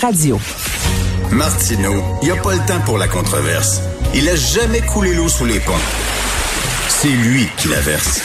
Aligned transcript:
Radio. 0.00 0.38
Martino, 1.30 1.92
il 2.22 2.24
n'y 2.24 2.30
a 2.30 2.40
pas 2.40 2.54
le 2.54 2.66
temps 2.66 2.80
pour 2.86 2.96
la 2.96 3.06
controverse. 3.08 3.82
Il 4.14 4.26
a 4.26 4.34
jamais 4.34 4.80
coulé 4.80 5.12
l'eau 5.14 5.28
sous 5.28 5.44
les 5.44 5.60
ponts. 5.60 5.72
C'est 6.88 7.08
lui 7.08 7.46
qui 7.58 7.68
la 7.68 7.78
verse. 7.80 8.24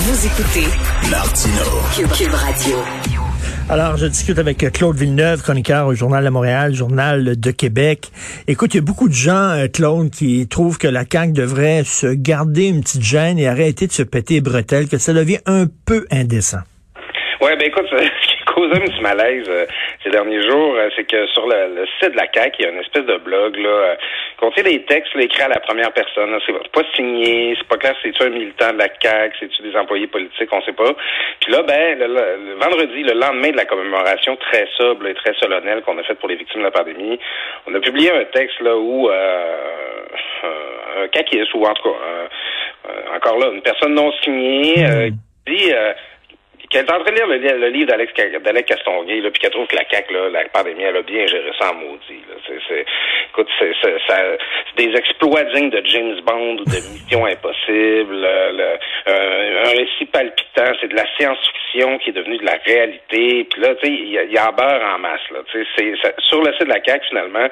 Vous 0.00 0.26
écoutez 0.26 0.66
Martino. 1.08 1.62
Cube, 1.94 2.34
Radio. 2.34 2.76
Alors, 3.68 3.98
je 3.98 4.06
discute 4.06 4.40
avec 4.40 4.58
Claude 4.72 4.96
Villeneuve, 4.96 5.42
chroniqueur 5.42 5.86
au 5.86 5.94
Journal 5.94 6.24
de 6.24 6.30
Montréal, 6.30 6.74
Journal 6.74 7.38
de 7.38 7.50
Québec. 7.52 8.10
Écoute, 8.48 8.74
il 8.74 8.78
y 8.78 8.80
a 8.80 8.84
beaucoup 8.84 9.08
de 9.08 9.14
gens, 9.14 9.50
euh, 9.50 9.68
Claude, 9.68 10.10
qui 10.10 10.48
trouvent 10.48 10.78
que 10.78 10.88
la 10.88 11.04
CAQ 11.08 11.32
devrait 11.32 11.84
se 11.84 12.08
garder 12.08 12.66
une 12.66 12.80
petite 12.80 13.02
gêne 13.02 13.38
et 13.38 13.46
arrêter 13.46 13.86
de 13.86 13.92
se 13.92 14.02
péter 14.02 14.34
les 14.34 14.40
bretelles, 14.40 14.88
que 14.88 14.98
ça 14.98 15.12
devient 15.12 15.38
un 15.46 15.66
peu 15.86 16.04
indécent. 16.10 16.62
Ouais, 17.40 17.56
ben 17.56 17.68
écoute, 17.68 17.86
causé 18.54 18.74
un 18.76 18.80
petit 18.80 19.00
malaise 19.00 19.46
euh, 19.48 19.66
ces 20.02 20.10
derniers 20.10 20.42
jours, 20.42 20.74
euh, 20.74 20.88
c'est 20.96 21.04
que 21.04 21.26
sur 21.28 21.46
le, 21.46 21.86
site 22.00 22.12
de 22.12 22.16
la 22.16 22.26
CAQ, 22.32 22.56
il 22.58 22.64
y 22.64 22.68
a 22.68 22.72
une 22.72 22.80
espèce 22.80 23.04
de 23.04 23.16
blog 23.18 23.56
là, 23.56 23.68
euh, 23.68 23.94
qui 23.96 24.36
contient 24.36 24.62
des 24.62 24.82
textes 24.84 25.14
là, 25.14 25.22
écrits 25.22 25.42
à 25.42 25.48
la 25.48 25.60
première 25.60 25.92
personne. 25.92 26.36
C'est 26.46 26.72
pas 26.72 26.82
signé, 26.94 27.54
c'est 27.58 27.68
pas 27.68 27.76
clair 27.76 27.94
c'est-tu 28.02 28.22
un 28.22 28.30
militant 28.30 28.72
de 28.72 28.78
la 28.78 28.88
CAQ, 29.00 29.36
c'est-tu 29.40 29.62
des 29.62 29.76
employés 29.76 30.06
politiques, 30.06 30.48
on 30.52 30.62
sait 30.62 30.72
pas. 30.72 30.92
Puis 31.40 31.52
là, 31.52 31.62
ben, 31.62 31.98
le, 31.98 32.54
vendredi, 32.54 33.02
le 33.02 33.14
lendemain 33.14 33.50
de 33.50 33.56
la 33.56 33.64
commémoration 33.64 34.36
très 34.36 34.66
sobre 34.76 35.06
et 35.06 35.14
très 35.14 35.34
solennelle 35.34 35.82
qu'on 35.82 35.98
a 35.98 36.02
faite 36.02 36.18
pour 36.18 36.28
les 36.28 36.36
victimes 36.36 36.60
de 36.60 36.66
la 36.66 36.70
pandémie, 36.70 37.18
on 37.66 37.74
a 37.74 37.80
publié 37.80 38.12
un 38.12 38.24
texte 38.24 38.60
là 38.60 38.76
où 38.76 39.08
euh, 39.08 40.04
un 41.02 41.08
caquiste, 41.08 41.54
ou 41.54 41.64
en 41.64 41.74
tout 41.74 41.90
cas, 41.90 41.98
encore 43.16 43.38
là, 43.38 43.50
une 43.52 43.62
personne 43.62 43.94
non 43.94 44.12
signée, 44.22 44.84
euh, 44.86 45.10
dit 45.46 45.72
qu'elle 46.70 46.86
est 46.86 46.92
en 46.92 47.00
train 47.00 47.10
de 47.10 47.16
lire 47.16 47.26
le, 47.26 47.68
livre 47.68 47.88
d'Alex 47.88 48.12
d'Alex 48.14 48.68
Castonguay, 48.68 49.20
là, 49.20 49.30
puis 49.30 49.40
qu'elle 49.40 49.50
trouve 49.50 49.66
que 49.66 49.74
la 49.74 49.84
CAQ, 49.90 50.14
là, 50.14 50.28
la 50.30 50.44
pandémie, 50.48 50.84
elle 50.84 50.96
a 50.96 51.02
bien 51.02 51.26
géré 51.26 51.50
ça 51.58 51.72
en 51.72 51.74
maudit. 51.74 52.22
Là. 52.28 52.36
C'est, 52.46 52.58
c'est, 52.68 52.86
écoute, 53.30 53.48
c'est, 53.58 53.72
c'est, 53.82 53.96
c'est, 54.06 54.38
des 54.76 54.96
exploits 54.96 55.42
dignes 55.52 55.70
de 55.70 55.82
James 55.84 56.20
Bond 56.24 56.58
ou 56.58 56.64
de 56.64 56.70
Mission 56.94 57.26
Impossible, 57.26 58.14
le, 58.22 58.78
un, 59.06 59.66
un, 59.66 59.70
récit 59.70 60.06
palpitant, 60.12 60.72
c'est 60.80 60.88
de 60.88 60.96
la 60.96 61.06
science-fiction 61.18 61.98
qui 61.98 62.10
est 62.10 62.14
devenue 62.14 62.38
de 62.38 62.46
la 62.46 62.58
réalité. 62.64 63.48
Puis 63.50 63.60
là, 63.60 63.74
tu 63.74 63.86
sais, 63.86 63.92
il 63.92 64.30
y, 64.30 64.34
y, 64.34 64.38
en 64.38 64.52
beurre 64.52 64.94
en 64.94 64.98
masse. 65.00 65.28
Là, 65.32 65.40
c'est, 65.52 65.66
c'est, 65.76 65.94
sur 66.28 66.40
le 66.40 66.52
site 66.52 66.66
de 66.66 66.72
la 66.72 66.82
CAQ, 66.84 67.04
finalement, 67.08 67.48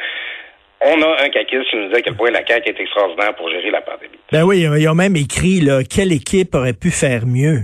on 0.80 1.02
a 1.02 1.24
un 1.24 1.28
caquiste 1.28 1.68
qui 1.70 1.76
nous 1.76 1.88
dit 1.88 1.96
à 1.96 2.02
quel 2.02 2.14
point 2.14 2.30
la 2.30 2.46
CAQ 2.46 2.70
est 2.70 2.80
extraordinaire 2.80 3.34
pour 3.34 3.50
gérer 3.50 3.70
la 3.70 3.80
pandémie. 3.80 4.18
Ben 4.30 4.44
oui, 4.44 4.60
ils 4.60 4.88
ont 4.88 4.94
même 4.94 5.16
écrit 5.16 5.60
là, 5.60 5.82
quelle 5.82 6.12
équipe 6.12 6.54
aurait 6.54 6.72
pu 6.72 6.90
faire 6.90 7.26
mieux? 7.26 7.62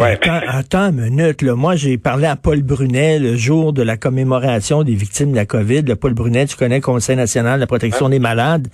Ouais, 0.00 0.12
attends, 0.12 0.40
attends 0.48 0.92
une 0.92 1.10
minute. 1.10 1.42
Là. 1.42 1.54
Moi, 1.54 1.76
j'ai 1.76 1.98
parlé 1.98 2.24
à 2.24 2.34
Paul 2.34 2.62
Brunet 2.62 3.18
le 3.18 3.36
jour 3.36 3.74
de 3.74 3.82
la 3.82 3.98
commémoration 3.98 4.82
des 4.82 4.94
victimes 4.94 5.32
de 5.32 5.36
la 5.36 5.44
COVID. 5.44 5.82
Le 5.82 5.94
Paul 5.94 6.14
Brunet, 6.14 6.46
tu 6.46 6.56
connais 6.56 6.76
le 6.76 6.80
Conseil 6.80 7.16
national 7.16 7.56
de 7.56 7.60
la 7.60 7.66
protection 7.66 8.08
des 8.08 8.18
malades. 8.18 8.68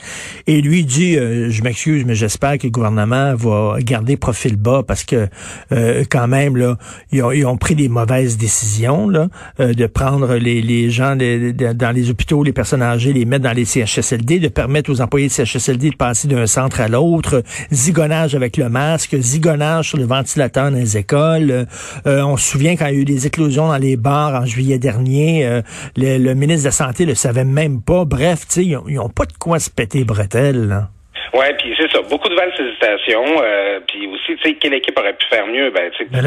Et 0.47 0.63
lui 0.63 0.85
dit, 0.85 1.17
euh, 1.17 1.51
je 1.51 1.65
m'excuse, 1.65 2.05
mais 2.07 2.15
j'espère 2.15 2.59
que 2.59 2.69
le 2.69 2.71
gouvernement 2.71 3.35
va 3.35 3.75
garder 3.81 4.17
profil 4.17 4.55
bas 4.55 4.85
parce 4.87 5.03
que 5.03 5.27
euh, 5.73 6.05
quand 6.09 6.29
même, 6.29 6.57
là, 6.57 6.79
ils 7.11 7.25
ont, 7.25 7.33
ils 7.33 7.45
ont, 7.45 7.57
pris 7.57 7.75
des 7.75 7.89
mauvaises 7.89 8.37
décisions 8.37 9.09
là, 9.09 9.27
euh, 9.59 9.75
de 9.75 9.87
prendre 9.89 10.37
les, 10.37 10.63
les 10.63 10.91
gens 10.91 11.17
dans 11.17 11.93
les 11.93 12.09
hôpitaux, 12.09 12.45
les 12.45 12.53
personnes 12.53 12.83
âgées, 12.83 13.13
les 13.13 13.25
mettre 13.25 13.43
dans 13.43 13.53
les 13.53 13.65
CHSLD, 13.65 14.39
de 14.39 14.47
permettre 14.47 14.93
aux 14.93 15.01
employés 15.01 15.27
de 15.27 15.33
CHSLD 15.33 15.91
de 15.91 15.97
passer 15.97 16.29
d'un 16.29 16.47
centre 16.47 16.81
à 16.81 16.87
l'autre, 16.87 17.43
zigonnage 17.73 18.37
avec 18.37 18.57
le 18.57 18.69
masque, 18.69 19.17
zigonnage 19.19 19.89
sur 19.89 19.99
le 19.99 20.05
ventilateur 20.05 20.71
dans 20.71 20.77
les 20.77 20.97
écoles 20.97 21.16
euh, 21.17 21.65
on 22.05 22.37
se 22.37 22.51
souvient 22.51 22.77
quand 22.77 22.87
il 22.87 22.95
y 22.95 22.99
a 22.99 23.01
eu 23.01 23.05
des 23.05 23.27
éclosions 23.27 23.69
dans 23.69 23.77
les 23.77 23.97
bars 23.97 24.41
en 24.41 24.47
juillet 24.47 24.79
dernier, 24.79 25.47
euh, 25.47 25.63
le, 25.97 26.35
ministre 26.35 26.63
de 26.63 26.69
la 26.69 26.73
Santé 26.73 27.05
le 27.05 27.15
savait 27.15 27.45
même 27.45 27.81
pas. 27.83 28.05
Bref, 28.05 28.47
ils 28.57 28.79
n'ont 28.89 29.09
pas 29.09 29.27
de 29.27 29.33
quoi 29.33 29.59
se 29.59 29.71
péter 29.71 30.05
bretelles. 30.05 30.89
Ouais, 31.37 31.53
puis 31.59 31.75
c'est 31.79 31.91
ça, 31.93 32.01
beaucoup 32.09 32.31
de 32.31 32.35
valses 32.35 32.59
hésitations, 32.59 33.43
euh, 33.43 33.81
puis 33.87 34.07
aussi, 34.07 34.37
tu 34.37 34.43
sais, 34.43 34.55
quelle 34.55 34.73
équipe 34.73 34.99
aurait 34.99 35.13
pu 35.13 35.27
faire 35.29 35.47
mieux? 35.47 35.71
Ben, 35.71 35.91
tu 35.91 36.05
sais, 36.05 36.23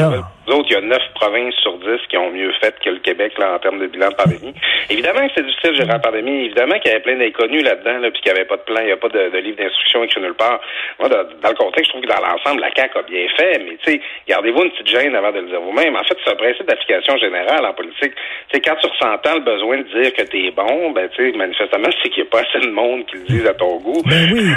nous 0.50 0.56
autres, 0.56 0.68
il 0.70 0.74
y 0.74 0.76
a 0.76 0.82
neuf 0.82 1.02
provinces 1.16 1.56
sur 1.62 1.78
dix 1.78 2.00
qui 2.10 2.18
ont 2.18 2.32
mieux 2.32 2.52
fait 2.62 2.76
que 2.84 2.90
le 2.90 3.00
Québec, 3.00 3.34
là, 3.38 3.56
en 3.56 3.60
termes 3.60 3.80
de 3.80 3.88
bilan 3.88 4.10
de 4.10 4.16
pandémie. 4.16 4.54
Évidemment 4.90 5.28
que 5.28 5.34
c'est 5.36 5.46
difficile 5.46 5.72
de 5.72 5.76
gérer 5.76 5.88
la 5.90 6.00
pandémie. 6.00 6.46
Évidemment 6.46 6.80
qu'il 6.80 6.92
y 6.92 6.96
avait 6.96 7.04
plein 7.04 7.18
d'inconnus 7.18 7.64
là-dedans, 7.64 8.00
là, 8.00 8.12
puis 8.12 8.22
qu'il 8.22 8.32
n'y 8.32 8.40
avait 8.40 8.48
pas 8.48 8.58
de 8.58 8.62
plan, 8.62 8.80
il 8.82 8.86
n'y 8.86 8.92
a 8.92 8.98
pas 8.98 9.10
de, 9.10 9.38
livre 9.38 9.58
d'instruction 9.58 10.04
écrit 10.04 10.22
nulle 10.22 10.34
part. 10.34 10.60
Moi, 11.00 11.10
dans, 11.10 11.50
le 11.50 11.56
contexte, 11.56 11.86
je 11.86 11.90
trouve 11.92 12.02
que 12.02 12.08
dans 12.08 12.28
l'ensemble, 12.28 12.62
la 12.62 12.72
CAQ 12.76 12.98
a 12.98 13.02
bien 13.04 13.28
fait, 13.38 13.62
mais 13.66 13.78
tu 13.84 13.92
sais, 13.92 14.02
gardez-vous 14.28 14.64
une 14.64 14.72
petite 14.72 14.88
gêne 14.88 15.16
avant 15.16 15.32
de 15.32 15.40
le 15.40 15.48
dire 15.50 15.62
vous-même. 15.62 15.96
En 15.96 16.04
fait, 16.04 16.18
c'est 16.24 16.32
un 16.32 16.36
principe 16.36 16.68
d'application 16.68 17.18
générale 17.18 17.66
en 17.66 17.74
politique. 17.74 18.14
Tu 18.14 18.54
sais, 18.54 18.62
quand 18.62 18.76
tu 18.82 18.88
ressentant 18.88 19.36
le 19.36 19.42
besoin 19.42 19.78
de 19.78 20.02
dire 20.02 20.14
que 20.14 20.24
t'es 20.24 20.52
bon, 20.52 20.92
ben, 20.92 21.10
tu 21.16 21.32
sais, 21.32 21.38
manifestement, 21.38 21.90
c'est 22.04 22.10
qu'il 22.10 22.24
n'y 22.24 22.30
a 22.30 22.32
pas 22.32 22.42
assez 22.42 22.66
de 22.66 22.72
monde 22.72 23.06
qui 23.06 23.18
le 23.18 23.24
dise 23.26 23.46
à 23.46 23.54
ton 23.54 23.78
goût. 23.78 24.02
Ben 24.06 24.30
oui. 24.34 24.50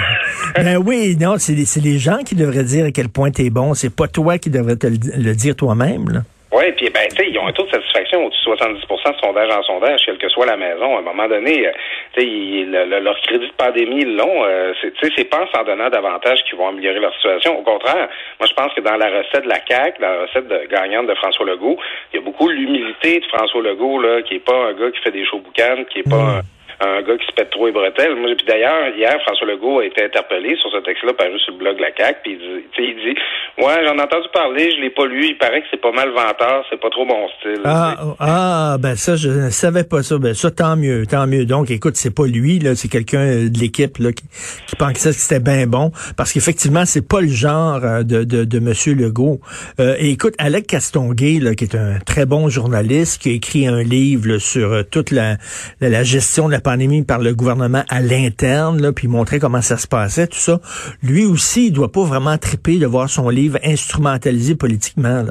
Ben 0.57 0.77
oui, 0.85 1.17
non, 1.21 1.35
c'est 1.39 1.55
les, 1.55 1.99
gens 1.99 2.19
qui 2.19 2.35
devraient 2.35 2.65
dire 2.65 2.87
à 2.87 2.91
quel 2.91 3.09
point 3.09 3.31
t'es 3.31 3.51
bon. 3.51 3.75
C'est 3.75 3.95
pas 3.95 4.09
toi 4.09 4.39
qui 4.39 4.51
devrais 4.51 4.77
te 4.77 4.87
le, 4.87 5.35
dire 5.35 5.57
toi-même, 5.57 6.09
là. 6.09 6.21
Oui, 6.53 6.71
puis 6.77 6.91
ben, 6.91 7.09
tu 7.09 7.17
sais, 7.17 7.31
ils 7.31 7.39
ont 7.39 7.47
un 7.47 7.53
taux 7.53 7.65
de 7.65 7.71
satisfaction 7.71 8.27
au-dessus 8.27 8.45
de 8.45 8.55
70% 8.55 8.77
de 8.77 9.17
sondage 9.25 9.51
en 9.51 9.63
sondage, 9.63 10.03
quelle 10.05 10.19
que 10.19 10.29
soit 10.29 10.45
la 10.45 10.59
maison. 10.59 10.97
À 10.97 10.99
un 10.99 11.03
moment 11.03 11.27
donné, 11.27 11.67
euh, 11.67 11.73
tu 12.13 12.21
sais, 12.21 13.01
leur 13.01 13.19
crédit 13.23 13.47
de 13.47 13.53
pandémie 13.57 14.05
long, 14.05 14.45
euh, 14.45 14.75
tu 14.79 14.93
sais, 15.01 15.13
c'est 15.17 15.31
pas 15.31 15.45
en 15.45 15.47
s'en 15.47 15.65
donnant 15.65 15.89
davantage 15.89 16.41
qu'ils 16.45 16.59
vont 16.59 16.69
améliorer 16.69 17.01
leur 17.01 17.15
situation. 17.15 17.59
Au 17.59 17.63
contraire, 17.63 18.07
moi, 18.39 18.47
je 18.47 18.53
pense 18.53 18.75
que 18.75 18.83
dans 18.83 18.97
la 18.97 19.09
recette 19.09 19.45
de 19.45 19.49
la 19.49 19.61
CAQ, 19.67 20.03
dans 20.03 20.11
la 20.11 20.23
recette 20.27 20.47
de, 20.47 20.69
gagnante 20.71 21.07
de 21.07 21.15
François 21.15 21.47
Legault, 21.47 21.79
il 22.13 22.17
y 22.17 22.23
a 22.23 22.23
beaucoup 22.23 22.49
l'humilité 22.49 23.21
de 23.21 23.27
François 23.33 23.63
Legault, 23.63 23.99
là, 24.03 24.21
qui 24.21 24.35
est 24.35 24.45
pas 24.45 24.67
un 24.69 24.73
gars 24.75 24.91
qui 24.91 25.01
fait 25.03 25.11
des 25.11 25.25
shows 25.25 25.41
boucanes, 25.41 25.87
qui 25.87 26.01
est 26.01 26.11
pas... 26.11 26.17
Mm 26.17 26.43
un 26.81 27.03
gars 27.03 27.17
qui 27.17 27.27
se 27.27 27.33
pète 27.33 27.51
trop 27.51 27.67
les 27.67 27.73
bretelles. 27.73 28.15
Moi, 28.17 28.31
puis 28.37 28.47
d'ailleurs, 28.47 28.89
hier, 28.97 29.21
François 29.23 29.47
Legault 29.47 29.81
a 29.81 29.87
été 29.87 30.05
interpellé 30.05 30.57
sur 30.57 30.71
ce 30.71 30.79
texte-là 30.79 31.13
paru 31.15 31.39
sur 31.41 31.53
le 31.53 31.59
blog 31.59 31.77
de 31.77 31.83
la 31.83 31.95
CAQ, 31.97 32.21
puis 32.23 32.33
il 32.33 32.39
dit, 32.39 32.65
il 32.79 32.97
dit 32.97 33.21
Ouais, 33.59 33.85
j'en 33.87 33.97
ai 33.99 34.01
entendu 34.01 34.29
parler, 34.33 34.71
je 34.71 34.81
l'ai 34.81 34.91
pas 34.91 35.07
lu, 35.07 35.27
il 35.27 35.39
paraît 35.39 35.61
que 35.61 35.67
c'est 35.71 35.81
pas 35.81 35.93
mal 35.93 36.11
venteur, 36.11 36.65
c'est 36.71 36.81
pas 36.81 36.91
trop 36.91 37.05
mon 37.05 37.29
style. 37.39 37.61
Ah, 37.65 37.97
ah, 38.19 38.77
ben 38.81 38.97
ça, 38.97 39.17
je 39.17 39.29
ne 39.29 39.51
savais 39.51 39.85
pas 39.85 40.03
ça. 40.03 40.19
Ben 40.19 40.35
ça, 40.35 40.51
tant 40.51 40.77
mieux, 40.77 41.07
tant 41.07 41.27
mieux. 41.27 41.45
Donc, 41.45 41.71
écoute, 41.71 41.97
c'est 41.97 42.15
pas 42.15 42.27
lui, 42.27 42.59
là, 42.59 42.75
c'est 42.75 42.89
quelqu'un 42.89 43.49
de 43.49 43.59
l'équipe 43.59 43.99
là, 43.99 44.13
qui, 44.13 44.25
qui 44.67 44.77
pensait 44.77 45.11
que 45.11 45.17
c'était 45.17 45.41
bien 45.41 45.67
bon. 45.67 45.91
Parce 46.17 46.33
qu'effectivement, 46.33 46.85
c'est 46.87 47.07
pas 47.07 47.21
le 47.21 47.29
genre 47.29 47.81
euh, 47.85 48.03
de, 48.03 48.25
de, 48.25 48.45
de 48.45 48.59
M. 48.59 48.99
Legault. 48.99 49.41
Euh, 49.81 49.97
et 49.99 50.11
écoute, 50.11 50.35
Alec 50.39 50.67
Castonguay, 50.67 51.39
là, 51.39 51.55
qui 51.55 51.65
est 51.65 51.75
un 51.75 51.99
très 51.99 52.27
bon 52.27 52.49
journaliste, 52.49 53.21
qui 53.21 53.31
a 53.31 53.33
écrit 53.33 53.67
un 53.67 53.83
livre 53.83 54.39
sur 54.39 54.73
euh, 54.73 54.83
toute 54.83 55.11
la, 55.11 55.37
la, 55.81 56.03
gestion 56.05 56.47
de 56.47 56.53
la 56.53 56.61
pandémie 56.61 56.72
par 57.07 57.19
le 57.19 57.35
gouvernement 57.35 57.85
à 57.89 58.01
l'interne, 58.01 58.93
puis 58.93 59.09
montrer 59.09 59.39
comment 59.39 59.61
ça 59.61 59.77
se 59.77 59.87
passait, 59.87 60.27
tout 60.27 60.39
ça. 60.39 60.61
Lui 61.03 61.25
aussi, 61.25 61.67
il 61.67 61.73
doit 61.73 61.93
pas 61.93 62.05
vraiment 62.05 62.39
triper 62.39 62.79
de 62.79 62.87
voir 62.87 63.09
son 63.09 63.29
livre 63.29 63.59
instrumentalisé 63.65 64.55
politiquement. 64.55 65.25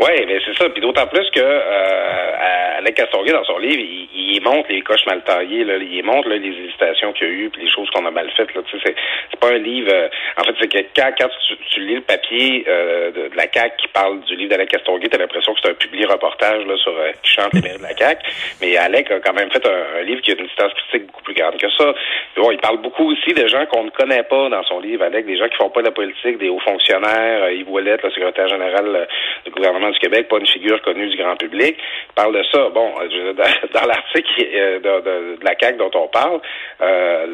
Oui, 0.00 0.14
mais 0.26 0.38
c'est 0.44 0.56
ça. 0.56 0.68
D'autant 0.80 1.06
plus 1.06 1.28
que 1.30 1.40
euh, 1.40 2.78
Alec 2.78 2.94
Castonguay, 2.94 3.32
dans 3.32 3.44
son 3.44 3.58
livre, 3.58 3.80
il, 3.80 4.08
il 4.14 4.42
montre 4.42 4.70
les 4.70 4.80
coches 4.82 5.04
mal 5.06 5.22
taillées, 5.22 5.64
là, 5.64 5.76
il 5.76 6.02
montre 6.04 6.28
là, 6.28 6.36
les 6.36 6.48
hésitations 6.48 7.12
qu'il 7.12 7.26
y 7.26 7.30
a 7.30 7.32
eu, 7.32 7.50
puis 7.50 7.62
les 7.62 7.70
choses 7.70 7.88
qu'on 7.90 8.06
a 8.06 8.10
mal 8.10 8.30
faites. 8.36 8.54
Là, 8.54 8.62
c'est, 8.70 8.94
c'est 9.30 9.40
pas 9.40 9.48
un 9.48 9.58
livre. 9.58 9.90
Euh, 9.92 10.08
en 10.36 10.44
fait, 10.44 10.54
c'est 10.60 10.68
que 10.68 10.78
quand, 10.96 11.10
quand 11.18 11.28
tu, 11.70 11.80
lis 11.80 11.96
le 11.96 12.00
papier 12.00 12.64
euh, 12.68 13.10
de, 13.10 13.30
la 13.34 13.46
CAC 13.46 13.76
qui 13.76 13.88
parle 13.88 14.20
du 14.20 14.36
livre 14.36 14.50
d'Alec 14.50 14.70
Castonguay, 14.70 15.08
t'as 15.08 15.18
l'impression 15.18 15.54
que 15.54 15.60
c'est 15.62 15.70
un 15.70 15.74
publié 15.74 16.06
reportage 16.06 16.64
là, 16.66 16.76
sur 16.76 16.92
euh, 16.92 17.12
qui 17.22 17.32
chante 17.32 17.52
les 17.54 17.62
mérites 17.62 17.78
de 17.78 17.86
la 17.86 17.94
CAC. 17.94 18.22
Mais 18.60 18.76
Alec 18.76 19.10
a 19.10 19.20
quand 19.20 19.32
même 19.32 19.50
fait 19.50 19.66
un, 19.66 20.02
livre 20.02 20.20
qui 20.22 20.30
a 20.30 20.34
une 20.34 20.46
distance 20.46 20.72
critique 20.72 21.06
beaucoup 21.06 21.22
plus 21.22 21.34
grande 21.34 21.56
que 21.58 21.70
ça. 21.70 21.94
bon, 22.36 22.50
il 22.50 22.58
parle 22.58 22.78
beaucoup 22.78 23.10
aussi 23.10 23.32
de 23.34 23.46
gens 23.46 23.66
qu'on 23.66 23.84
ne 23.84 23.90
connaît 23.90 24.22
pas 24.22 24.48
dans 24.48 24.62
son 24.64 24.80
livre, 24.80 25.04
Alec, 25.04 25.26
des 25.26 25.36
gens 25.36 25.48
qui 25.48 25.56
font 25.56 25.70
pas 25.70 25.80
de 25.80 25.86
la 25.86 25.92
politique, 25.92 26.38
des 26.38 26.48
hauts 26.48 26.60
fonctionnaires, 26.60 27.44
euh, 27.44 27.52
Yves 27.52 27.70
Ouellette, 27.70 28.02
le 28.02 28.10
secrétaire 28.10 28.48
général 28.48 29.08
du 29.44 29.50
gouvernement 29.50 29.90
du 29.90 29.98
Québec, 29.98 30.28
pas 30.28 30.38
une 30.38 30.46
figure 30.46 30.79
connue 30.80 31.08
du 31.08 31.16
grand 31.16 31.36
public. 31.36 31.76
Parle 32.14 32.36
de 32.36 32.42
ça. 32.52 32.68
Bon, 32.70 32.92
dans, 33.74 33.86
l'article 33.86 34.28
de, 34.38 34.78
de, 34.78 35.36
de, 35.36 35.44
la 35.44 35.54
CAQ 35.58 35.78
dont 35.78 35.90
on 35.94 36.08
parle, 36.08 36.40
euh, 36.80 37.26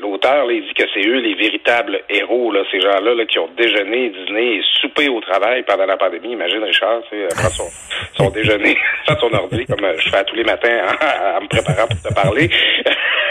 l'auteur 0.00 0.50
il 0.50 0.62
dit 0.62 0.74
que 0.74 0.84
c'est 0.94 1.06
eux 1.06 1.18
les 1.18 1.34
véritables 1.34 2.00
héros, 2.08 2.52
là, 2.52 2.62
ces 2.70 2.80
gens-là 2.80 3.14
là, 3.14 3.24
qui 3.26 3.38
ont 3.38 3.48
déjeuné, 3.56 4.10
dîné 4.10 4.56
et 4.56 4.62
soupé 4.80 5.08
au 5.08 5.20
travail 5.20 5.62
pendant 5.62 5.86
la 5.86 5.96
pandémie. 5.96 6.32
Imagine 6.32 6.64
Richard, 6.64 7.02
tu 7.10 7.16
sais, 7.16 7.28
prendre 7.34 7.54
son, 7.54 7.68
son 8.16 8.30
déjeuner, 8.30 8.76
faire 9.06 9.18
son 9.20 9.32
ordi, 9.32 9.64
comme 9.66 9.84
euh, 9.84 9.94
je 9.98 10.08
fais 10.08 10.24
tous 10.24 10.36
les 10.36 10.44
matins 10.44 10.82
en, 11.36 11.42
me 11.42 11.48
préparant 11.48 11.86
pour 11.86 12.02
te 12.02 12.14
parler. 12.14 12.50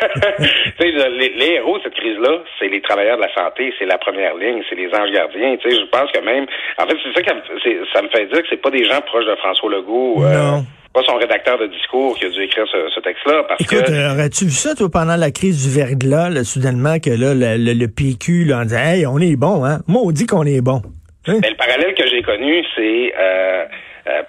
les, 0.80 1.30
les 1.36 1.54
héros 1.56 1.78
de 1.78 1.84
cette 1.84 1.96
crise-là, 1.96 2.40
c'est 2.60 2.68
les 2.68 2.82
travailleurs 2.82 3.18
de 3.18 3.22
la 3.22 3.34
santé, 3.34 3.74
c'est 3.78 3.86
la 3.86 3.98
première 3.98 4.36
ligne, 4.36 4.62
c'est 4.70 4.76
les 4.76 4.88
anges 4.88 5.12
gardiens. 5.12 5.58
Je 5.64 5.90
pense 5.90 6.12
que 6.12 6.24
même, 6.24 6.46
en 6.78 6.88
fait, 6.88 6.98
c'est 7.04 7.14
ça 7.14 7.22
qui 7.22 7.70
ça 7.94 8.02
me 8.02 8.10
fait 8.10 8.26
dire 8.26 8.42
que 8.42 8.48
c'est 8.50 8.62
pas 8.62 8.72
des 8.72 8.86
gens 8.86 9.02
proches 9.02 9.26
de 9.26 9.36
François 9.36 9.72
Legault. 9.72 10.24
Euh, 10.24 10.60
pas 10.94 11.04
son 11.04 11.16
rédacteur 11.16 11.60
de 11.60 11.68
discours 11.68 12.18
qui 12.18 12.26
a 12.26 12.30
dû 12.30 12.42
écrire 12.42 12.66
ce, 12.72 13.00
texte-là. 13.02 13.44
Parce 13.48 13.62
Écoute, 13.62 13.86
que... 13.86 13.92
Euh, 13.92 14.14
aurais-tu 14.14 14.46
vu 14.46 14.52
ça, 14.52 14.74
toi, 14.74 14.88
pendant 14.92 15.16
la 15.16 15.32
crise 15.32 15.68
du 15.68 15.80
verglas, 15.80 16.30
là, 16.30 16.44
soudainement, 16.44 16.98
que 17.00 17.12
là, 17.12 17.34
le, 17.36 17.74
le, 17.74 17.88
PQ, 17.88 18.46
là, 18.46 18.62
on 18.62 18.66
dit, 18.66 18.76
hey, 18.76 19.06
on 19.06 19.20
est 19.20 19.36
bon, 19.36 19.64
hein? 19.64 19.80
Moi, 19.88 20.02
on 20.04 20.12
dit 20.12 20.26
qu'on 20.26 20.44
est 20.44 20.62
bon. 20.62 20.82
Hein? 21.28 21.40
Mais 21.42 21.50
le 21.50 21.56
parallèle 21.56 21.94
que 21.94 22.08
j'ai 22.08 22.22
connu, 22.24 22.64
c'est, 22.76 23.14
euh, 23.20 23.66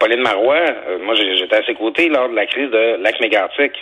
Pauline 0.01 0.21
Marois, 0.21 0.65
moi 1.05 1.15
j'étais 1.15 1.57
à 1.57 1.65
ses 1.65 1.75
côtés 1.75 2.09
lors 2.09 2.29
de 2.29 2.35
la 2.35 2.47
crise 2.47 2.71
de 2.71 3.01
lac 3.01 3.21
mégantic. 3.21 3.73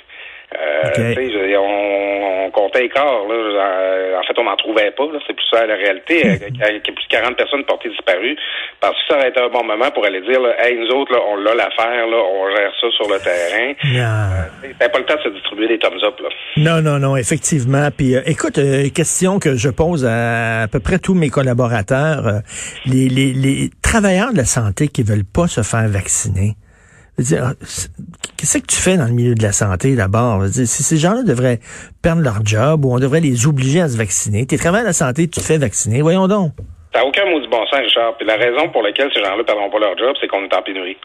Euh, 0.54 1.56
on, 1.58 2.46
on, 2.46 2.50
comptait 2.50 2.82
les 2.82 2.88
corps. 2.88 3.26
Là. 3.28 4.18
En 4.18 4.22
fait, 4.22 4.38
on 4.38 4.44
n'en 4.44 4.56
trouvait 4.56 4.92
pas. 4.92 5.04
C'est 5.26 5.34
plus 5.34 5.46
ça 5.50 5.66
la 5.66 5.74
réalité. 5.74 6.38
Il 6.48 6.56
y 6.56 6.62
a 6.62 6.68
plus 6.80 6.92
de 6.92 7.10
40 7.10 7.36
personnes 7.36 7.64
portées 7.64 7.88
disparues. 7.88 8.36
Parce 8.80 8.94
que 8.94 9.00
ça 9.08 9.18
aurait 9.18 9.30
été 9.30 9.40
un 9.40 9.48
bon 9.48 9.64
moment 9.64 9.90
pour 9.90 10.04
aller 10.04 10.20
dire, 10.20 10.40
là, 10.40 10.54
hey, 10.64 10.78
nous 10.78 10.88
autres, 10.94 11.12
là, 11.12 11.18
on 11.28 11.36
l'a 11.36 11.54
l'affaire, 11.54 12.06
on 12.06 12.50
gère 12.54 12.72
ça 12.80 12.86
sur 12.90 13.08
le 13.08 13.18
terrain. 13.18 13.72
Euh, 14.06 14.70
c'est 14.80 14.92
pas 14.92 14.98
le 14.98 15.04
temps 15.04 15.16
de 15.16 15.22
se 15.22 15.28
distribuer 15.30 15.68
des 15.68 15.78
thumbs 15.78 16.02
up. 16.04 16.20
Là. 16.20 16.28
Non, 16.56 16.82
non, 16.82 16.98
non, 16.98 17.16
effectivement. 17.16 17.88
Puis, 17.96 18.14
euh, 18.14 18.20
écoute, 18.26 18.58
euh, 18.58 18.88
question 18.90 19.38
que 19.38 19.56
je 19.56 19.68
pose 19.68 20.04
à 20.04 20.56
à 20.62 20.68
peu 20.68 20.80
près 20.80 20.98
tous 20.98 21.14
mes 21.14 21.30
collaborateurs. 21.30 22.26
Euh, 22.26 22.40
les, 22.86 23.08
les, 23.08 23.32
les 23.32 23.70
travailleurs 23.82 24.32
de 24.32 24.38
la 24.38 24.44
santé 24.44 24.88
qui 24.88 25.02
veulent 25.02 25.24
pas 25.24 25.46
se 25.46 25.62
faire 25.62 25.88
vacciner. 25.88 26.56
Qu'est-ce 27.16 28.58
que 28.58 28.66
tu 28.66 28.76
fais 28.76 28.96
dans 28.96 29.06
le 29.06 29.12
milieu 29.12 29.34
de 29.34 29.42
la 29.42 29.52
santé 29.52 29.96
d'abord? 29.96 30.44
Si 30.46 30.66
ces 30.66 30.96
gens-là 30.98 31.22
devraient 31.22 31.60
perdre 32.02 32.22
leur 32.22 32.44
job 32.44 32.84
ou 32.84 32.94
on 32.94 32.98
devrait 32.98 33.20
les 33.20 33.46
obliger 33.46 33.80
à 33.80 33.88
se 33.88 33.96
vacciner, 33.96 34.46
tu 34.46 34.56
travailles 34.56 34.82
à 34.82 34.92
la 34.92 34.92
santé, 34.92 35.28
tu 35.28 35.40
te 35.40 35.44
fais 35.44 35.58
vacciner, 35.58 36.02
voyons 36.02 36.28
donc. 36.28 36.52
T'as 36.92 37.02
aucun 37.04 37.24
mot 37.26 37.40
du 37.40 37.48
bon 37.48 37.64
sens, 37.66 37.80
Richard. 37.80 38.16
Puis 38.16 38.26
la 38.26 38.36
raison 38.36 38.68
pour 38.68 38.82
laquelle 38.82 39.10
ces 39.14 39.22
gens-là 39.22 39.38
ne 39.38 39.42
perdront 39.42 39.70
pas 39.70 39.78
leur 39.78 39.96
job, 39.98 40.14
c'est 40.20 40.28
qu'on 40.28 40.44
est 40.44 40.54
en 40.54 40.62
pénurie. 40.62 40.96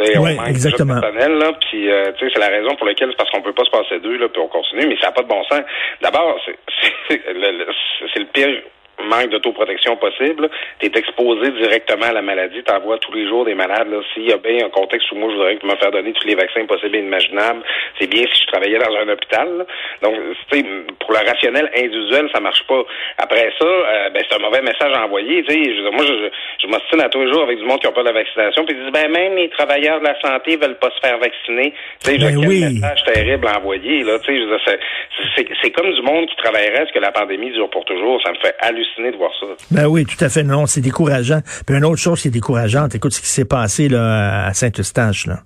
Oui, 0.00 0.36
exactement. 0.48 1.00
Personnel, 1.00 1.38
là, 1.38 1.52
puis 1.70 1.90
euh, 1.90 2.12
c'est 2.18 2.38
la 2.38 2.48
raison 2.48 2.74
pour 2.76 2.86
laquelle 2.86 3.10
c'est 3.10 3.16
parce 3.16 3.30
qu'on 3.30 3.42
peut 3.42 3.52
pas 3.52 3.64
se 3.64 3.70
passer 3.70 4.00
d'eux, 4.00 4.18
là, 4.18 4.28
puis 4.28 4.42
on 4.42 4.48
continue, 4.48 4.88
mais 4.88 4.96
ça 5.00 5.06
n'a 5.06 5.12
pas 5.12 5.22
de 5.22 5.28
bon 5.28 5.42
sens. 5.44 5.60
D'abord, 6.02 6.36
c'est 7.08 7.20
le, 7.32 7.66
le 7.66 8.26
pire 8.32 8.62
manque 9.04 9.30
d'autoprotection 9.30 9.96
possible, 9.96 10.48
tu 10.80 10.86
es 10.86 10.98
exposé 10.98 11.50
directement 11.52 12.06
à 12.06 12.12
la 12.12 12.22
maladie, 12.22 12.62
tu 12.62 12.72
tous 13.00 13.12
les 13.12 13.26
jours 13.28 13.44
des 13.44 13.54
malades. 13.54 13.88
S'il 14.12 14.28
y 14.28 14.32
a 14.32 14.36
bien 14.36 14.66
un 14.66 14.70
contexte 14.70 15.10
où 15.12 15.16
moi 15.16 15.30
je 15.30 15.36
voudrais 15.36 15.58
me 15.62 15.76
faire 15.76 15.90
donner 15.90 16.12
tous 16.12 16.26
les 16.26 16.34
vaccins 16.34 16.64
possibles 16.66 16.96
et 16.96 17.00
imaginables, 17.00 17.62
c'est 17.98 18.08
bien 18.08 18.24
si 18.32 18.42
je 18.42 18.46
travaillais 18.46 18.78
dans 18.78 18.94
un 18.96 19.08
hôpital. 19.08 19.66
Donc, 20.02 20.14
pour 21.00 21.12
le 21.12 21.18
rationnel 21.18 21.70
individuel, 21.76 22.28
ça 22.32 22.40
marche 22.40 22.62
pas. 22.66 22.82
Après 23.18 23.52
ça, 23.58 23.66
euh, 23.66 24.10
ben, 24.10 24.22
c'est 24.28 24.36
un 24.36 24.42
mauvais 24.42 24.62
message 24.62 24.92
à 24.92 25.04
envoyer. 25.04 25.44
Je, 25.48 25.90
moi, 25.90 26.04
je, 26.04 26.30
je 26.62 26.66
m'ostine 26.66 27.00
à 27.00 27.08
tous 27.08 27.20
les 27.22 27.32
jours 27.32 27.42
avec 27.42 27.58
du 27.58 27.64
monde 27.64 27.80
qui 27.80 27.86
n'a 27.86 27.92
pas 27.92 28.02
de 28.02 28.08
la 28.08 28.12
vaccination, 28.12 28.64
puis 28.64 28.76
ils 28.76 28.82
disent 28.82 28.92
ben 28.92 29.10
même 29.10 29.36
les 29.36 29.48
travailleurs 29.50 30.00
de 30.00 30.04
la 30.04 30.20
santé 30.20 30.56
veulent 30.56 30.78
pas 30.78 30.90
se 30.90 31.06
faire 31.06 31.18
vacciner. 31.18 31.72
Tu 32.02 32.10
sais, 32.10 32.18
ben 32.18 32.40
quel 32.40 32.48
message 32.48 33.04
terrible 33.04 33.46
à 33.48 33.58
envoyer. 33.58 34.02
Là, 34.02 34.18
c'est 34.24 35.70
comme 35.70 35.92
du 35.92 36.02
monde 36.02 36.26
qui 36.28 36.36
travaillerait 36.36 36.82
à 36.82 36.86
ce 36.86 36.92
que 36.92 36.98
la 36.98 37.12
pandémie 37.12 37.50
dure 37.50 37.70
pour 37.70 37.84
toujours. 37.84 38.20
Ça 38.22 38.32
me 38.32 38.38
fait 38.38 38.54
halluciner 38.60 38.93
de 39.02 39.16
voir 39.16 39.30
ça. 39.40 39.46
Ben 39.70 39.86
oui, 39.86 40.04
tout 40.04 40.22
à 40.24 40.28
fait. 40.28 40.42
Non, 40.42 40.66
c'est 40.66 40.80
décourageant. 40.80 41.40
Puis 41.66 41.76
une 41.76 41.84
autre 41.84 42.00
chose 42.00 42.20
qui 42.22 42.28
est 42.28 42.30
décourageante, 42.30 42.94
écoute 42.94 43.12
ce 43.12 43.20
qui 43.20 43.28
s'est 43.28 43.44
passé 43.44 43.88
là, 43.88 44.46
à 44.46 44.54
Saint-Eustache. 44.54 45.26
Là. 45.26 45.40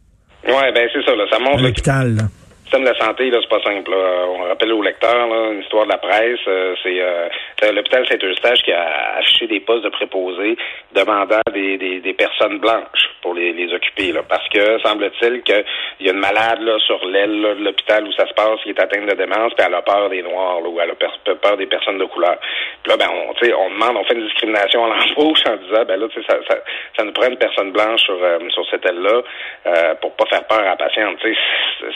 Ouais, 0.47 0.73
ben 0.73 0.89
c'est 0.93 1.05
ça. 1.05 1.15
Là, 1.15 1.25
ça 1.31 1.39
montre. 1.39 1.62
L'hôpital. 1.62 2.29
Système 2.69 2.85
de 2.85 2.91
la 2.91 2.99
santé, 2.99 3.31
là, 3.31 3.38
c'est 3.41 3.49
pas 3.49 3.62
simple. 3.62 3.91
On 3.94 4.43
rappelle 4.47 4.73
aux 4.73 4.82
lecteurs 4.82 5.26
là, 5.26 5.53
une 5.53 5.62
histoire 5.62 5.87
de 5.87 5.93
la 5.93 5.97
presse. 5.97 6.38
Euh, 6.47 6.75
c'est 6.82 7.00
euh, 7.00 7.73
l'hôpital 7.73 8.06
Saint-Eustache 8.06 8.62
qui 8.62 8.73
a 8.73 9.17
affiché 9.17 9.47
des 9.47 9.61
postes 9.61 9.85
de 9.85 9.88
préposés 9.88 10.55
demandant 10.93 11.41
des, 11.55 11.79
des, 11.79 12.00
des 12.00 12.12
personnes 12.12 12.59
blanches 12.59 13.09
pour 13.23 13.32
les, 13.32 13.53
les 13.55 13.73
occuper. 13.73 14.12
Là, 14.12 14.20
parce 14.29 14.47
que 14.50 14.79
semble-t-il 14.81 15.43
qu'il 15.43 15.65
y 16.00 16.09
a 16.11 16.12
une 16.12 16.19
malade 16.19 16.61
là, 16.61 16.79
sur 16.81 17.03
l'aile 17.06 17.41
de 17.41 17.65
l'hôpital 17.65 18.05
où 18.05 18.12
ça 18.12 18.26
se 18.29 18.35
passe 18.35 18.61
qui 18.62 18.70
est 18.70 18.81
atteinte 18.81 19.06
de 19.06 19.15
démence, 19.15 19.55
puis 19.55 19.65
elle 19.67 19.75
a 19.75 19.81
peur 19.81 20.11
des 20.11 20.23
noirs, 20.23 20.61
là, 20.61 20.69
ou 20.69 20.79
elle 20.79 20.91
a 20.91 21.35
peur 21.35 21.56
des 21.56 21.67
personnes 21.67 21.99
de 21.99 22.05
couleur. 22.05 22.37
Puis 22.82 22.93
là, 22.93 22.99
ben, 22.99 23.09
on, 23.09 23.32
on 23.32 23.70
demande, 23.70 23.97
on 23.97 24.05
fait 24.05 24.15
une 24.15 24.26
discrimination 24.26 24.85
à 24.85 24.88
l'embauche 24.88 25.41
en 25.49 25.56
disant, 25.56 25.85
ben 25.88 25.99
là, 25.99 26.06
ça, 26.15 26.37
ça, 26.47 26.56
ça 26.99 27.05
nous 27.05 27.12
prend 27.12 27.29
une 27.29 27.38
personne 27.38 27.73
blanche 27.73 28.03
sur, 28.03 28.19
euh, 28.23 28.38
sur 28.50 28.65
cette 28.70 28.85
aile-là 28.85 29.23
euh, 29.67 29.94
pour 30.03 30.12
pas 30.17 30.26
faire 30.26 30.44
peur 30.44 30.61
à 30.61 30.65
la 30.65 30.76
patiente. 30.76 31.17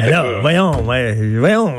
Alors, 0.00 0.40
voyons, 0.40 0.61
ouais, 0.70 1.36
voyons, 1.38 1.74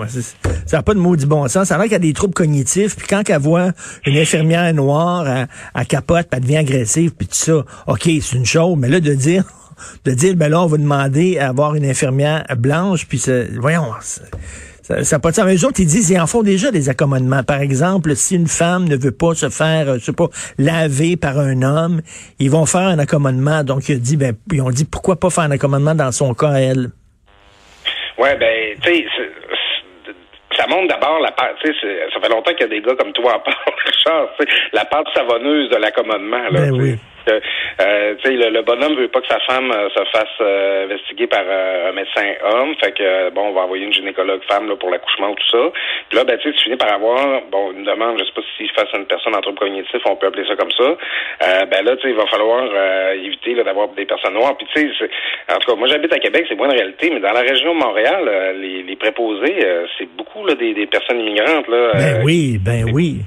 ça 0.66 0.78
n'a 0.78 0.84
pas 0.84 0.94
de 0.94 1.00
maudit 1.00 1.26
bon 1.26 1.48
sens. 1.48 1.68
Ça 1.68 1.76
a 1.76 1.78
l'air 1.78 1.86
qu'il 1.86 1.94
y 1.94 1.96
a 1.96 2.00
des 2.00 2.14
troubles 2.14 2.34
cognitifs, 2.34 2.96
puis 2.96 3.08
quand 3.08 3.30
elle 3.30 3.40
voit 3.40 3.72
une 4.06 4.18
infirmière 4.18 4.74
noire, 4.74 5.48
à 5.74 5.86
capote, 5.86 6.28
puis 6.30 6.38
elle 6.38 6.42
devient 6.42 6.58
agressive, 6.58 7.12
puis 7.12 7.28
tout 7.28 7.36
ça, 7.36 7.66
OK, 7.88 8.04
c'est 8.04 8.34
une 8.34 8.46
chose, 8.46 8.76
mais 8.78 8.90
là, 8.90 9.00
de 9.00 9.14
dire 9.14 9.46
de 10.06 10.12
dire, 10.12 10.36
ben 10.36 10.50
là, 10.50 10.62
on 10.62 10.68
va 10.68 10.78
demander 10.78 11.40
à 11.40 11.50
avoir 11.50 11.76
une 11.76 11.86
infirmière 11.86 12.46
blanche, 12.58 13.08
puis 13.08 13.22
voyons, 13.60 13.86
ça 14.84 15.02
n'a 15.02 15.20
pas 15.20 15.32
de 15.32 15.36
sens. 15.36 15.46
Mais 15.46 15.56
eux 15.56 15.66
autres, 15.66 15.80
ils 15.80 15.88
disent, 15.88 16.10
ils 16.10 16.20
en 16.20 16.28
font 16.28 16.44
déjà 16.44 16.72
des 16.72 16.90
accommodements. 16.90 17.44
Par 17.44 17.62
exemple, 17.62 18.16
si 18.16 18.36
une 18.36 18.48
femme 18.48 18.88
ne 18.88 18.98
veut 18.98 19.12
pas 19.12 19.34
se 19.34 19.50
faire, 19.50 19.90
euh, 19.90 19.98
je 20.00 20.06
sais 20.06 20.14
pas, 20.14 20.28
laver 20.58 21.16
par 21.16 21.40
un 21.40 21.62
homme, 21.62 22.02
ils 22.40 22.52
vont 22.52 22.66
faire 22.66 22.88
un 22.88 23.00
accommodement. 23.00 23.64
Donc, 23.64 23.88
ils 23.90 24.00
dit, 24.02 24.18
ben, 24.18 24.36
ils 24.52 24.62
ont 24.62 24.72
dit, 24.72 24.86
pourquoi 24.86 25.20
pas 25.20 25.30
faire 25.30 25.46
un 25.46 25.52
accommodement 25.52 25.96
dans 25.96 26.12
son 26.12 26.34
cas, 26.34 26.54
elle? 26.54 26.92
Ouais, 28.18 28.36
ben, 28.36 28.78
tu 28.82 28.94
sais, 28.94 29.06
ça 30.56 30.68
montre 30.68 30.88
d'abord 30.88 31.20
la 31.20 31.32
part, 31.32 31.50
tu 31.64 31.74
sais, 31.74 32.08
ça 32.14 32.20
fait 32.20 32.30
longtemps 32.30 32.52
qu'il 32.52 32.62
y 32.62 32.64
a 32.64 32.68
des 32.68 32.82
gars 32.82 32.96
comme 32.96 33.14
toi 33.14 33.36
à 33.36 33.40
part, 33.40 33.66
la 34.74 34.86
part 34.86 35.04
savonneuse 35.14 35.70
de 35.70 35.78
l'accommodement, 35.78 36.50
là. 36.50 36.62
Ben 36.62 36.72
oui. 36.72 36.96
Euh, 37.30 38.16
le, 38.26 38.50
le, 38.50 38.62
bonhomme 38.62 38.96
veut 38.96 39.08
pas 39.08 39.22
que 39.22 39.28
sa 39.28 39.40
femme 39.40 39.72
euh, 39.72 39.90
se 39.90 40.04
fasse 40.12 40.36
euh, 40.42 40.86
investiguer 40.86 41.28
par 41.28 41.44
euh, 41.46 41.90
un 41.90 41.94
médecin 41.94 42.34
homme. 42.44 42.76
Fait 42.84 42.92
que 42.92 43.30
bon, 43.32 43.50
on 43.50 43.54
va 43.54 43.62
envoyer 43.62 43.86
une 43.86 43.94
gynécologue 43.94 44.42
femme 44.48 44.68
là, 44.68 44.76
pour 44.76 44.90
l'accouchement 44.90 45.32
ou 45.32 45.36
tout 45.36 45.50
ça. 45.52 45.72
Puis 46.10 46.18
là, 46.18 46.24
ben, 46.24 46.38
tu 46.38 46.54
finis 46.54 46.76
par 46.76 46.94
avoir 46.94 47.42
bon 47.52 47.72
une 47.72 47.84
demande, 47.84 48.20
je 48.20 48.26
sais 48.26 48.32
pas 48.36 48.42
si 48.58 48.68
face 48.70 48.90
à 48.94 48.98
une 48.98 49.06
personne 49.06 49.36
en 49.36 49.42
trouble 49.42 49.60
cognitif, 49.60 50.02
on 50.06 50.16
peut 50.16 50.28
appeler 50.28 50.48
ça 50.48 50.56
comme 50.56 50.72
ça. 50.72 50.98
ben 51.66 51.86
là, 51.86 51.96
tu 51.96 52.04
sais, 52.04 52.10
il 52.10 52.16
va 52.16 52.26
falloir 52.28 52.64
éviter 53.14 53.56
d'avoir 53.56 53.90
des 53.90 54.06
personnes 54.06 54.34
noires. 54.34 54.58
Puis 54.58 54.68
tu 54.74 54.94
sais, 54.94 55.10
en 55.50 55.58
tout 55.60 55.72
cas, 55.72 55.78
moi 55.78 55.88
j'habite 55.88 56.14
à 56.14 56.20
Québec, 56.20 56.46
c'est 56.48 56.56
moins 56.56 56.68
une 56.70 56.78
réalité, 56.78 57.10
mais 57.12 57.20
dans 57.20 57.32
la 57.32 57.42
région 57.42 57.74
de 57.74 57.80
Montréal, 57.80 58.56
les, 58.60 58.84
les 58.84 58.96
préposés, 58.96 59.66
c'est 59.98 60.10
beaucoup 60.16 60.46
là, 60.46 60.56
des, 60.56 60.74
des 60.74 60.88
personnes 60.88 61.20
immigrantes. 61.20 61.68
Là, 61.68 61.92
ben 61.94 62.22
oui, 62.24 62.58
ben 62.60 62.86
oui. 62.94 63.22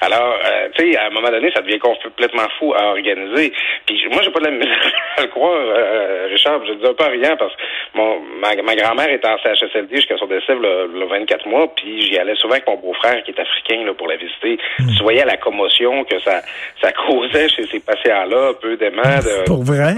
Alors, 0.00 0.38
euh, 0.44 0.68
tu 0.74 0.92
sais, 0.92 0.96
à 0.96 1.06
un 1.06 1.10
moment 1.10 1.28
donné, 1.28 1.50
ça 1.52 1.60
devient 1.60 1.78
complètement 1.78 2.48
fou 2.58 2.72
à 2.74 2.86
organiser. 2.86 3.52
Puis 3.86 4.02
moi, 4.10 4.22
j'ai 4.22 4.30
pas 4.30 4.40
de 4.40 4.46
la 4.46 4.50
misère 4.52 4.92
à 5.18 5.22
le 5.22 5.28
croire, 5.28 5.52
euh, 5.54 6.28
Richard. 6.30 6.64
Je 6.64 6.72
le 6.72 6.78
dis 6.78 6.94
pas 6.96 7.08
rien 7.08 7.36
parce 7.36 7.54
que 7.54 7.60
mon, 7.94 8.20
ma, 8.40 8.54
ma 8.62 8.74
grand-mère 8.76 9.10
était 9.10 9.28
en 9.28 9.36
CHSLD 9.38 9.96
jusqu'à 9.96 10.16
son 10.16 10.26
décès 10.26 10.54
le, 10.54 11.06
24 11.06 11.46
mois, 11.48 11.66
puis 11.74 12.00
j'y 12.02 12.18
allais 12.18 12.36
souvent 12.36 12.54
avec 12.54 12.66
mon 12.66 12.76
beau-frère 12.76 13.22
qui 13.24 13.32
est 13.32 13.40
africain 13.40 13.84
là, 13.84 13.92
pour 13.92 14.08
la 14.08 14.16
visiter. 14.16 14.58
Hmm. 14.78 14.86
Tu 14.96 15.02
voyais 15.02 15.24
la 15.24 15.36
commotion 15.36 16.04
que 16.04 16.18
ça, 16.20 16.40
ça 16.80 16.92
causait 16.92 17.48
chez 17.48 17.66
ces 17.66 17.80
patients-là, 17.80 18.54
peu 18.60 18.76
d'aimants. 18.76 19.02
De, 19.02 19.44
pour 19.46 19.64
vrai? 19.64 19.96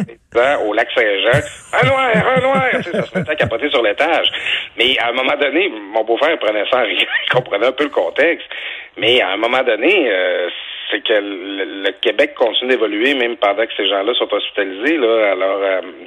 Au 0.66 0.72
lac 0.72 0.88
Saint-Jean. 0.94 1.40
Un 1.80 1.86
noir, 1.86 2.10
un 2.36 2.40
noir! 2.40 2.66
ça 2.72 3.02
se 3.02 3.18
mettait 3.18 3.32
à 3.32 3.36
capoter 3.36 3.68
sur 3.68 3.82
l'étage. 3.82 4.26
Mais 4.78 4.96
à 4.98 5.08
un 5.08 5.12
moment 5.12 5.36
donné, 5.38 5.70
mon 5.92 6.02
beau-frère 6.04 6.38
prenait 6.38 6.64
ça 6.70 6.78
en 6.78 6.84
rien. 6.84 7.04
Il 7.26 7.34
comprenait 7.34 7.66
un 7.66 7.72
peu 7.72 7.84
le 7.84 7.90
contexte. 7.90 8.48
Mais 8.96 9.20
à 9.20 9.30
un 9.30 9.36
moment 9.36 9.62
donné, 9.62 10.10
euh, 10.10 10.48
c'est 10.90 11.02
que 11.02 11.14
le, 11.14 11.90
Québec 12.00 12.34
continue 12.34 12.70
d'évoluer 12.70 13.14
même 13.14 13.36
pendant 13.36 13.64
que 13.64 13.72
ces 13.76 13.88
gens-là 13.88 14.12
sont 14.14 14.32
hospitalisés. 14.32 14.96
Là, 14.98 15.32
alors, 15.32 15.60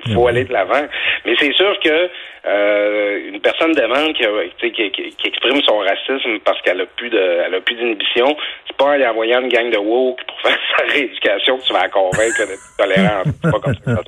il 0.06 0.12
euh, 0.12 0.14
faut 0.14 0.28
aller 0.28 0.44
de 0.44 0.54
l'avant. 0.54 0.86
Mais 1.26 1.36
c'est 1.40 1.54
sûr 1.54 1.78
que 1.80 2.10
euh, 2.46 3.30
une 3.30 3.40
personne 3.42 3.72
demande 3.72 4.14
qui, 4.14 4.72
qui, 4.72 4.92
qui, 4.92 5.28
exprime 5.28 5.62
son 5.64 5.80
racisme 5.80 6.40
parce 6.44 6.62
qu'elle 6.62 6.82
a 6.82 6.86
plus 6.86 7.10
de, 7.10 7.18
elle 7.18 7.56
a 7.56 7.62
plus 7.62 7.76
d'inhibition, 7.76 8.38
c'est 8.68 8.78
pas 8.78 8.86
en 8.86 8.96
lui 8.96 9.06
envoyant 9.06 9.42
une 9.42 9.50
gang 9.50 9.70
de 9.72 9.78
woke 9.78 10.25
faire 10.46 10.60
sa 10.78 10.84
rééducation 10.94 11.58
que 11.58 11.64
tu 11.64 11.74
vas 11.74 11.82
la 11.82 11.90
convaincre 11.90 12.48
d'être 12.48 12.78
tolérante. 12.78 13.28
C'est 13.44 13.52
pas 13.52 13.60
comme 13.60 13.76
ça. 13.86 14.02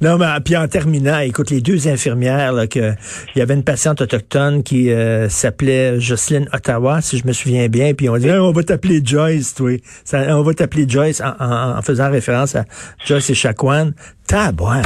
non, 0.00 0.18
mais 0.18 0.26
puis 0.44 0.56
en 0.56 0.68
terminant, 0.68 1.18
écoute, 1.20 1.50
les 1.50 1.60
deux 1.60 1.88
infirmières, 1.88 2.52
là, 2.52 2.66
que 2.66 2.92
il 3.34 3.38
y 3.38 3.42
avait 3.42 3.54
une 3.54 3.64
patiente 3.64 4.00
autochtone 4.00 4.62
qui 4.62 4.92
euh, 4.92 5.28
s'appelait 5.28 6.00
Jocelyne 6.00 6.48
Ottawa, 6.52 7.00
si 7.00 7.18
je 7.18 7.26
me 7.26 7.32
souviens 7.32 7.68
bien, 7.68 7.94
puis 7.94 8.08
on 8.08 8.16
dit 8.16 8.30
on 8.30 8.52
va 8.52 8.62
t'appeler 8.62 9.00
Joyce, 9.04 9.54
toi 9.54 9.70
on 10.12 10.42
va 10.42 10.54
t'appeler 10.54 10.84
Joyce 10.88 11.20
en, 11.20 11.82
faisant 11.82 12.10
référence 12.10 12.56
à 12.56 12.64
Joyce 13.04 13.30
et 13.30 13.34
Chacoan. 13.34 13.92
Tabouin. 14.28 14.82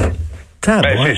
Tabouin. 0.61 1.05
Ben, 1.05 1.17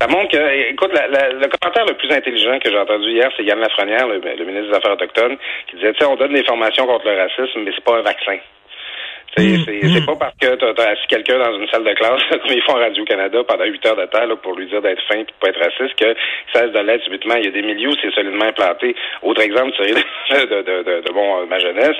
ça 0.00 0.08
montre 0.08 0.32
que, 0.32 0.70
écoute, 0.70 0.90
le 0.92 1.46
commentaire 1.46 1.86
le 1.86 1.94
plus 1.94 2.10
intelligent 2.10 2.58
que 2.58 2.70
j'ai 2.70 2.78
entendu 2.78 3.08
hier, 3.10 3.30
c'est 3.36 3.44
Yann 3.44 3.60
Lafrenière, 3.60 4.08
le, 4.08 4.18
le, 4.18 4.44
ministre 4.44 4.70
des 4.70 4.76
Affaires 4.76 4.92
autochtones, 4.92 5.36
qui 5.70 5.76
disait, 5.76 5.92
tu 5.92 5.98
sais, 6.00 6.04
on 6.06 6.16
donne 6.16 6.32
des 6.32 6.42
formations 6.42 6.86
contre 6.86 7.06
le 7.06 7.16
racisme, 7.18 7.60
mais 7.64 7.70
c'est 7.72 7.84
pas 7.84 7.98
un 7.98 8.02
vaccin. 8.02 8.38
C'est 9.36 9.46
mm. 9.46 10.04
pas 10.04 10.16
parce 10.16 10.34
que 10.38 10.54
tu 10.56 10.64
as, 10.64 10.88
assis 10.88 11.06
quelqu'un 11.08 11.38
dans 11.38 11.58
une 11.58 11.66
salle 11.68 11.84
de 11.84 11.94
classe, 11.94 12.22
comme 12.30 12.50
ils 12.50 12.62
font 12.62 12.74
Radio-Canada, 12.74 13.42
pendant 13.48 13.64
huit 13.64 13.84
heures 13.86 13.96
de 13.96 14.04
temps 14.06 14.26
là, 14.26 14.36
pour 14.36 14.54
lui 14.54 14.66
dire 14.66 14.82
d'être 14.82 15.02
fin 15.08 15.20
et 15.20 15.24
de 15.24 15.32
pas 15.40 15.48
être 15.48 15.58
raciste, 15.58 15.94
que 15.98 16.14
cesse 16.52 16.70
de 16.70 16.78
l'être 16.80 17.04
subitement. 17.04 17.36
Il 17.36 17.46
y 17.46 17.48
a 17.48 17.50
des 17.50 17.62
milieux 17.62 17.88
où 17.88 17.94
c'est 18.02 18.12
solidement 18.12 18.44
implanté. 18.44 18.94
Autre 19.22 19.40
exemple, 19.40 19.72
c'est 19.78 19.92
de, 20.46 20.62
de, 20.62 20.82
de, 20.82 21.00
de, 21.00 21.12
bon, 21.12 21.46
ma 21.46 21.58
jeunesse. 21.58 21.96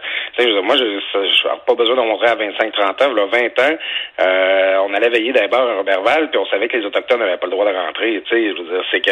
moi, 0.62 0.76
je 0.76 0.84
n'ai 0.84 1.58
pas 1.66 1.74
besoin 1.74 1.96
d'en 1.96 2.06
montrer 2.06 2.28
à 2.28 2.36
25-30 2.36 3.04
ans. 3.04 3.12
Là, 3.14 3.26
20 3.32 3.60
ans, 3.60 3.76
euh, 4.20 4.76
on 4.86 4.94
allait 4.94 5.10
veiller 5.10 5.32
d'abord 5.32 5.68
à 5.68 5.76
Robertval, 5.76 6.30
puis 6.30 6.38
on 6.38 6.46
savait 6.46 6.68
que 6.68 6.76
les 6.76 6.84
Autochtones 6.84 7.20
n'avaient 7.20 7.38
pas 7.38 7.46
le 7.46 7.52
droit 7.52 7.64
de 7.64 7.76
rentrer. 7.76 8.22
Je 8.30 8.36
veux 8.36 8.68
dire, 8.68 8.84
c'est 8.90 9.00
que 9.00 9.10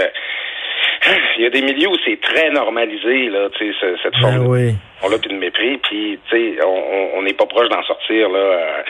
il 1.38 1.42
y 1.42 1.46
a 1.46 1.50
des 1.50 1.62
milieux 1.62 1.88
où 1.88 1.96
c'est 2.04 2.20
très 2.20 2.50
normalisé, 2.50 3.28
là, 3.28 3.48
tu 3.56 3.72
sais, 3.72 3.94
cette 4.02 4.12
ben 4.14 4.20
forme 4.20 4.46
oui. 4.48 4.74
on 5.02 5.08
l'a 5.08 5.18
plus 5.18 5.30
de 5.30 5.38
mépris, 5.38 5.78
puis 5.78 6.18
tu 6.28 6.36
sais, 6.36 6.64
on 6.64 7.22
n'est 7.22 7.34
pas 7.34 7.46
proche 7.46 7.68
d'en 7.68 7.82
sortir 7.84 8.28
là, 8.28 8.38
euh, 8.38 8.82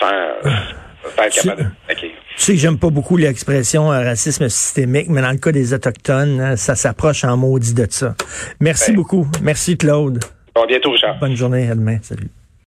sans 0.00 0.50
Tu 1.30 2.10
sais 2.36 2.52
que 2.52 2.58
j'aime 2.58 2.78
pas 2.78 2.90
beaucoup 2.90 3.16
l'expression 3.16 3.92
euh, 3.92 4.02
racisme 4.02 4.48
systémique, 4.48 5.08
mais 5.08 5.22
dans 5.22 5.30
le 5.30 5.38
cas 5.38 5.52
des 5.52 5.72
Autochtones, 5.74 6.40
hein, 6.40 6.56
ça 6.56 6.74
s'approche 6.74 7.24
en 7.24 7.36
maudit 7.36 7.74
de 7.74 7.86
ça. 7.88 8.14
Merci 8.60 8.92
beaucoup. 8.92 9.26
Merci, 9.42 9.76
Claude. 9.76 10.18
Bon, 10.54 10.62
à 10.62 10.66
bientôt, 10.66 10.90
Richard. 10.90 11.18
Bonne 11.18 11.36
journée, 11.36 11.70
à 11.70 11.74
demain. 11.74 11.98
Salut. 12.02 12.28